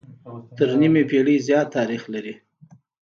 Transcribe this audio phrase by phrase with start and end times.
[0.55, 2.33] تر نيمې پېړۍ زيات تاريخ لري